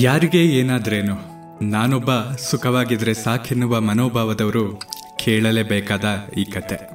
[0.00, 1.14] ಯಾರಿಗೆ ಏನಾದ್ರೇನು?
[1.64, 2.10] ನಾನೊಬ್ಬ
[2.50, 4.80] ಸುಖವಾಗಿದ್ರೆ ಸಾಕೆನ್ನುವ ಮನೋಭಾವದವರು
[5.16, 6.04] ಕೇಳಲೇಬೇಕಾದ
[6.36, 6.90] ಈ ಕತೆ.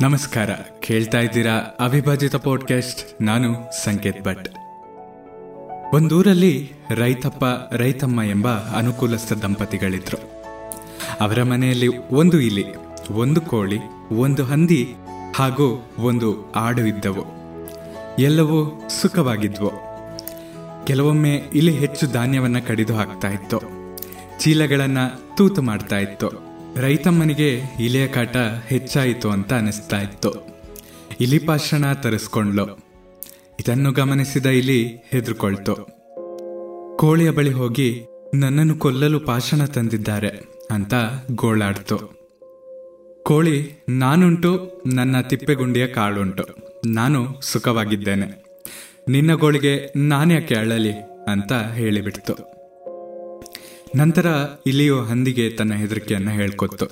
[0.00, 0.50] ನಮಸ್ಕಾರ,
[0.80, 4.48] ಕೇಳ್ತಾ ಇದ್ದೀರಾ ಅವಿಭಾಜಿತ ಪಾಡ್ಕಾಸ್ಟ್ ನಾನು ಸಂಕೇತ್ ಭಟ್.
[5.94, 10.30] ಒಂದೂರಲ್ಲಿ ರೈತಪ್ಪ, ರೈತಮ್ಮ ಎಂಬ ಅನುಕೂಲಸ್ಥ ದಂಪತಿಗಳಿದ್ರು.
[11.20, 12.64] ಅವರ ಮನೆಯಲ್ಲಿ ಒಂದು ಇಲಿ,
[13.10, 13.78] ಒಂದು ಕೋಳಿ,
[14.12, 14.94] ಒಂದು ಹಂದಿ
[15.36, 17.24] ಹಾಗೂ ಒಂದು ಆಡು ಇದ್ದವು.
[18.18, 19.93] ಎಲ್ಲವೂ ಸುಖವಾಗಿದ್ವು.
[20.86, 23.60] ಕೆಲವೊಮ್ಮೆ ಇಲಿ ಹೆಚ್ಚು ಧಾನ್ಯವನ್ನು ಕಡಿದು ಹಾಕ್ತಾ ಇತ್ತು.
[24.40, 26.30] ಚೀಲಗಳನ್ನು ತೂತು ಮಾಡ್ತಾ ಇತ್ತು.
[26.76, 28.36] ರೈತಮ್ಮನಿಗೆ ಇಲಿಯ ಕಾಟ
[28.66, 30.34] ಹೆಚ್ಚಾಯಿತು ಅಂತ ಅನಿಸ್ತಾ ಇತ್ತು.
[31.20, 32.78] ಇಲಿ ಪಾಷಾಣ ತರಿಸ್ಕೊಂಡ್ಲು
[33.60, 35.74] ಇದನ್ನು ಗಮನಿಸಿದ ಇಲಿ ಹೆದರ್ಕೊಳ್ತು.
[36.96, 38.04] ಕೋಳಿಯ ಬಳಿ ಹೋಗಿ,
[38.34, 40.94] ನನ್ನನ್ನು ಕೊಲ್ಲಲು ಪಾಷಾಣ ತಂದಿದ್ದಾರೆ ಅಂತ
[41.30, 41.98] ಗೋಳಾಡ್ತು.
[43.22, 46.44] ಕೋಳಿ, ನಾನುಂಟು, ನನ್ನ ತಿಪ್ಪೆಗುಂಡಿಯ ಕಾಳುಂಟು.
[46.86, 48.43] ನಾನು ಸುಖವಾಗಿದ್ದೇನೆ.
[49.08, 50.92] ನಿನ್ನ ಗೋಳಿಗೆ ನಾನ್ಯಾಕೆ ಅಳಲಿ
[51.28, 52.32] ಅಂತ ಹೇಳಿಬಿಡ್ತು.
[53.96, 54.26] ನಂತರ
[54.66, 56.84] ಇಲಿಯು ಹಂದಿಗೆ ತನ್ನ ಹೆದರಿಕೆಯನ್ನು ಹೇಳ್ಕೊತ್ತು.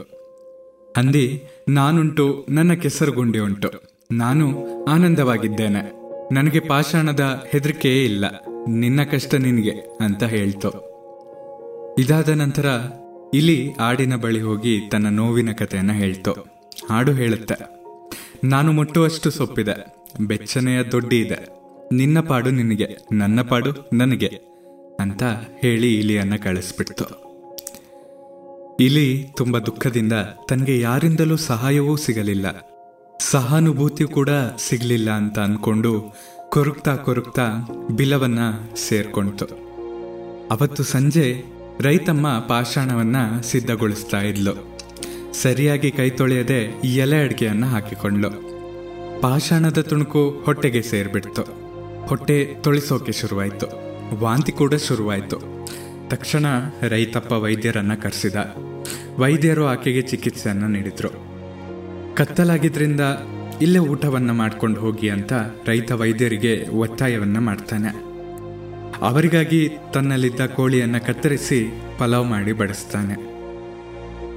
[0.96, 3.70] ಹಂದಿ, ನಾನುಂಟು, ನನ್ನ ಕೆಸರುಗುಂಡಿ ಉಂಟು
[4.12, 5.92] ನಾನು ಆನಂದವಾಗಿದ್ದೇನೆ.
[6.34, 8.24] ನನಗೆ ಪಾಷಾಣದ ಹೆದರಿಕೆಯೇ ಇಲ್ಲ.
[8.68, 10.92] ನಿನ್ನ ಕಷ್ಟ ನಿನಗೆ ಅಂತ ಹೇಳ್ತು.
[11.98, 12.66] ಇದಾದ ನಂತರ
[13.34, 16.32] ಇಲಿ ಆಡಿನ ಬಳಿ ಹೋಗಿ ತನ್ನ ನೋವಿನ ಕಥೆಯನ್ನು ಹೇಳ್ತು.
[16.90, 17.54] ಹಾಡು ಹೇಳುತ್ತೆ.
[18.44, 19.94] ನಾನು ಮುಟ್ಟುವಷ್ಟು ಸೊಪ್ಪಿದೆ.
[20.20, 21.61] ಬೆಚ್ಚನೆಯ ದೊಡ್ಡಿ ಇದೆ.
[21.92, 24.30] ನಿನ್ನ ಪಾಡು ನಿನಗೆ, ನನ್ನ ಪಾಡು ನನಗೆ
[25.00, 25.22] ಅಂತ
[25.62, 27.22] ಹೇಳಿ ಇಲಿಯನ್ನ ಕಳಿಸ್ಬಿಡ್ತು.
[28.80, 30.12] ಇಲಿ ತುಂಬಾ ದುಃಖದಿಂದ
[30.48, 32.46] ತನಗೆ ಯಾರಿಂದಲೂ ಸಹಾಯವೂ ಸಿಗಲಿಲ್ಲ.
[33.30, 34.28] ಸಹಾನುಭೂತಿ ಕೂಡ
[34.68, 36.14] ಸಿಗಲಿಲ್ಲ ಅಂತ ಅಂದ್ಕೊಂಡು
[36.48, 37.46] ಕೊರುಕ್ತಾ ಕೊರುಕ್ತಾ
[37.96, 38.38] ಬಿಲವನ್ನ
[38.88, 39.44] ಸೇರ್ಕೊಳ್ತು
[40.50, 41.44] ಅವತ್ತು ಸಂಜೆ
[41.80, 44.78] ರೈತಮ್ಮ ಪಾಷಾಣವನ್ನ ಸಿದ್ಧಗೊಳಿಸ್ತಾ ಇದ್ಲು.
[45.32, 48.30] ಸರಿಯಾಗಿ ಕೈ ತೊಳೆಯದೆ ಎಲೆ ಅಡಿಗೆಯನ್ನು ಹಾಕಿಕೊಂಡ್ಲು
[49.20, 51.61] ಪಾಷಾಣದ ತುಣುಕು ಹೊಟ್ಟೆಗೆ ಸೇರ್ಬಿಡ್ತು.
[52.06, 53.66] ಹೊಟ್ಟೆ ತೊಳಿಸೋಕೆ ಶುರುವಾಯಿತು.
[54.20, 55.66] ವಾಂತಿ ಕೂಡ ಶುರುವಾಯಿತು.
[56.08, 56.46] ತಕ್ಷಣ
[56.88, 58.34] ರೈತಪ್ಪ ವೈದ್ಯರನ್ನು ಕರೆಸಿದ.
[59.18, 61.32] ವೈದ್ಯರು ಆಕೆಗೆ ಚಿಕಿತ್ಸೆಯನ್ನು ನೀಡಿದರು.
[62.14, 63.00] ಕತ್ತಲಾಗಿದ್ದರಿಂದ
[63.62, 65.32] ಇಲ್ಲೇ ಊಟವನ್ನು ಮಾಡ್ಕೊಂಡು ಹೋಗಿ ಅಂತ
[65.66, 68.12] ರೈತ ವೈದ್ಯರಿಗೆ ಒತ್ತಾಯವನ್ನು ಮಾಡ್ತಾನೆ.
[69.02, 73.32] ಅವರಿಗಾಗಿ ತನ್ನಲ್ಲಿದ್ದ ಕೋಳಿಯನ್ನು ಕತ್ತರಿಸಿ ಪಲಾವ್ ಮಾಡಿ ಬಡಿಸ್ತಾನೆ.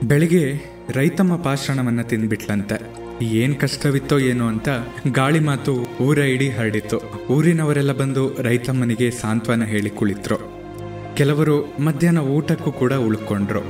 [0.08, 0.60] ಬೆಳಿಗ್ಗೆ
[0.90, 4.70] ರೈತಮ್ಮ ಪಾಶ್ರಣವನ್ನು ತಿಂದ್ಬಿಟ್ಲಂತೆ ಏನ್ ಕಷ್ಟವಿತ್ತೋ ಏನು ಅಂತ
[5.12, 10.56] ಗಾಳಿ ಮಾತು ಊರ ಇಡೀ ಹರಡಿತು ಊರಿನವರೆಲ್ಲ ಬಂದು ರೈತಮ್ಮನಿಗೆ ಸಾಂತ್ವನ ಹೇಳಿ ಕುಳಿತರು.
[11.16, 13.62] ಕೆಲವರು ಮಧ್ಯಾಹ್ನ ಊಟಕ್ಕೂ ಕೂಡ ಉಳ್ಕೊಂಡ್ರು.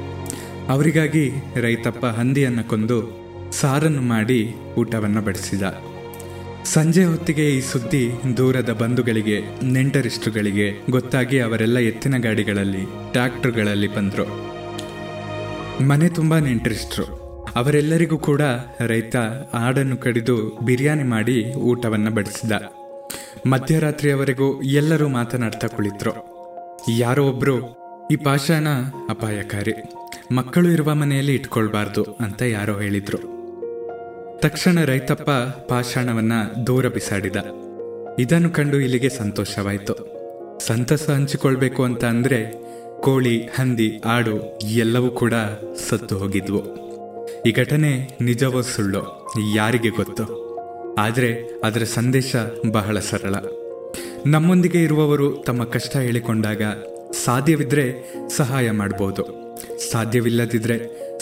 [0.70, 5.62] ಅವರಿಗಾಗಿ ರೈತಪ್ಪ ಹಂದಿಯನ್ನು ಕೊಂದು ಸಾರನ್ನು ಮಾಡಿ ಊಟವನ್ನು ಬಡಿಸಿದ.
[6.66, 14.56] ಸಂಜೆ ಹೊತ್ತಿಗೆ ಈ ಸುದ್ದಿ ದೂರದ ಬಂಧುಗಳಿಗೆ, ನೆಂಟರಿಷ್ಟುಗಳಿಗೆ, ಗೊತ್ತಾಗಿ ಅವರೆಲ್ಲ ಎತ್ತಿನ ಗಾಡಿಗಳಲ್ಲಿ, ಟ್ರ್ಯಾಕ್ಟರ್ಗಳಲ್ಲಿ ಬಂದರು.
[15.88, 17.25] ಮನೆ ತುಂಬ ನೆಂಟರಿಷ್ಟ್ರು.
[17.56, 18.42] ಅವರೆಲ್ಲರಿಗೂ ಕೂಡ
[18.80, 19.16] ರೈತ
[19.54, 22.52] ಆಡನ್ನು ಕಡಿದು ಬಿರಿಯಾನಿ ಮಾಡಿ ಊಟವನ್ನು ಬಡಿಸಿದ.
[23.48, 26.36] ಮಧ್ಯರಾತ್ರಿಯವರೆಗೂ ಎಲ್ಲರೂ ಮಾತನಾಡ್ತಾ ಕುಳಿತರು.
[26.92, 27.78] ಯಾರೋ ಒಬ್ರು,
[28.12, 28.68] ಈ ಪಾಷಾಣ
[29.10, 29.74] ಅಪಾಯಕಾರಿ.
[30.36, 33.18] ಮಕ್ಕಳು ಇರುವ ಮನೆಯಲ್ಲಿ ಇಟ್ಕೊಳ್ಬಾರ್ದು ಅಂತ ಯಾರೋ ಹೇಳಿದ್ರು.
[34.40, 35.30] ತಕ್ಷಣ ರೈತಪ್ಪ
[35.70, 36.34] ಪಾಷಾಣವನ್ನ
[36.68, 37.36] ದೂರ ಬಿಸಾಡಿದ.
[38.20, 40.16] ಇದನ್ನು ಕಂಡು ಇಲ್ಲಿಗೆ ಸಂತೋಷವಾಯಿತು.
[40.68, 42.66] ಸಂತಸ ಹಂಚಿಕೊಳ್ಬೇಕು ಅಂತ ಅಂದ್ರೆ
[43.02, 45.34] ಕೋಳಿ, ಹಂದಿ, ಆಡು ಎಲ್ಲವೂ ಕೂಡ
[45.90, 46.85] ಸತ್ತು ಹೋಗಿದ್ವು.
[47.46, 50.24] ಈ ಘಟನೆ ನಿಜವೋ ಸುಳ್ಳು ಯಾರಿಗೆ ಗೊತ್ತು?
[51.00, 52.36] ಆದರೆ ಅದರ ಸಂದೇಶ
[52.72, 53.36] ಬಹಳ ಸರಳ.
[54.26, 56.62] ನಮ್ಮೊಂದಿಗೆ ಇರುವವರು ತಮ್ಮ ಕಷ್ಟ ಹೇಳಿಕೊಂಡಾಗ
[57.26, 59.24] ಸಾಧ್ಯವಿದ್ರೆ ಸಹಾಯ ಮಾಡಬಹುದು
[59.92, 60.78] ಸಾಧ್ಯವಿಲ್ಲದಿದ್ರೆ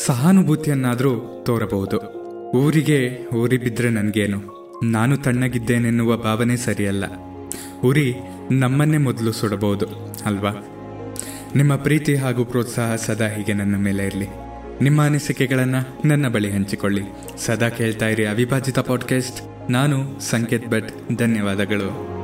[0.06, 1.98] ಸಹಾನುಭೂತಿಯನ್ನಾದರೂ ತೋರಬಹುದು.
[2.52, 4.40] ಊರಿಗೆ ಊರಿ ಬಿದ್ದರೆ ನನಗೇನು?
[4.84, 7.04] ನಾನು ತಣ್ಣಗಿದ್ದೇನೆನ್ನುವ ಭಾವನೆ ಸರಿಯಲ್ಲ.
[7.84, 8.16] ಉರಿ
[8.52, 9.86] ನಮ್ಮನ್ನೇ ಮೊದಲು ಸುಡಬಹುದು,
[10.26, 10.52] ಅಲ್ವಾ?
[11.56, 14.43] ನಿಮ್ಮ ಪ್ರೀತಿ ಹಾಗೂ ಪ್ರೋತ್ಸಾಹ ಸದಾ ಹೀಗೆ ನನ್ನ ಮೇಲೆ ಇರಲಿ.
[14.82, 17.02] ನಿಮ್ಮ ಅನಿಸಿಕೆಗಳನ್ನು ನನ್ನ ಬಳಿ ಹಂಚಿಕೊಳ್ಳಿ.
[17.38, 21.18] ಸದಾ ಕೇಳ್ತಾ ಇರಿ ಅವಿಭಾಜಿತ ಪಾಡ್ಕಾಸ್ಟ್ ನಾನು ಸಂಕೇತ್ ಭಟ್.
[21.18, 22.23] ಧನ್ಯವಾದಗಳು.